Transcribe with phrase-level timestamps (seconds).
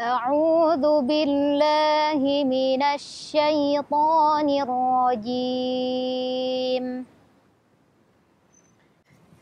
[0.00, 6.06] أعوذ بالله من الشيطان الرجيم.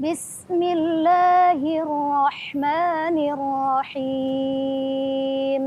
[0.00, 3.18] بسم الله الرحمن
[3.94, 5.64] الرحيم.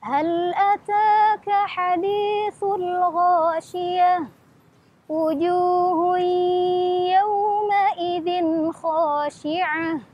[0.00, 4.28] هل أتاك حديث الغاشية؟
[5.08, 6.18] وجوه
[7.20, 8.28] يومئذ
[8.72, 10.13] خاشعة.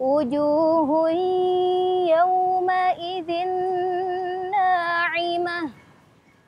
[0.00, 1.10] وجوه
[2.16, 3.30] يومئذ
[4.50, 5.70] ناعمة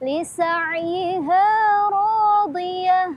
[0.03, 1.45] لسعيها
[1.89, 3.17] راضية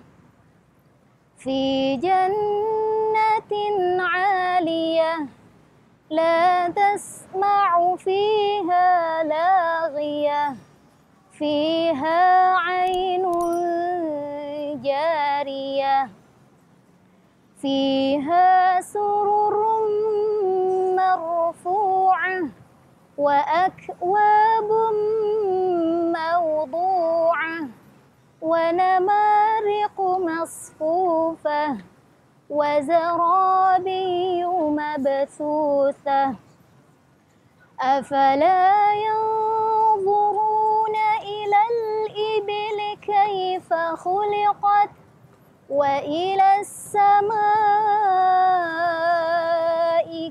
[1.37, 3.51] في جنة
[3.99, 5.27] عالية
[6.09, 10.55] لا تسمع فيها لاغية
[11.31, 13.31] فيها عين
[14.81, 16.09] جارية
[17.61, 19.40] فيها سرر
[23.17, 24.69] وأكواب
[26.17, 27.57] موضوعة
[28.41, 31.77] ونمارق مصفوفة
[32.49, 36.35] وزرابي مبثوثة.
[37.81, 44.89] أفلا ينظرون إلى الإبل كيف خلقت
[45.69, 47.31] وإلى السماء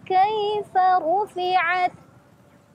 [0.06, 1.92] كيف رفعت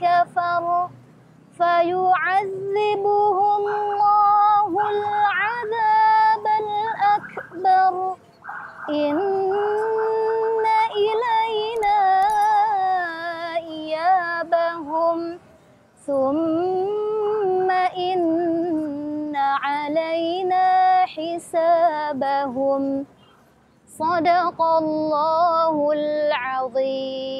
[0.00, 0.88] وكفر
[1.56, 8.16] فيعذبه الله العذاب الأكبر.
[8.88, 9.20] إن
[10.96, 12.00] إلينا
[13.56, 15.38] إيابهم.
[16.06, 20.66] ثم إن علينا
[21.06, 22.82] حسابهم.
[23.86, 27.30] صدق الله العظيم.